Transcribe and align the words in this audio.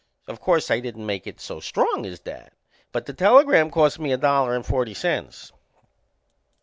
O' 0.27 0.35
course 0.35 0.71
I 0.71 0.79
didn't 0.79 1.05
make 1.05 1.27
it 1.27 1.39
so 1.39 1.59
strong 1.59 2.07
as 2.07 2.21
that 2.21 2.53
but 2.91 3.05
the 3.05 3.13
telegram 3.13 3.69
cost 3.69 3.99
me 3.99 4.11
a 4.11 4.17
dollar 4.17 4.55
and 4.55 4.65
forty 4.65 4.95
cents. 4.95 5.51